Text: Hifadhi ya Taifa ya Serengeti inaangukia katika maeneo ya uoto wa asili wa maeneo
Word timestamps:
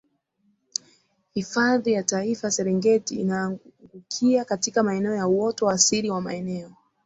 Hifadhi 1.33 1.91
ya 1.93 2.03
Taifa 2.03 2.47
ya 2.47 2.51
Serengeti 2.51 3.15
inaangukia 3.15 4.45
katika 4.45 4.83
maeneo 4.83 5.15
ya 5.15 5.27
uoto 5.27 5.65
wa 5.65 5.73
asili 5.73 6.09
wa 6.11 6.21
maeneo 6.21 6.71